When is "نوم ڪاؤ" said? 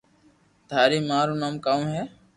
1.41-1.81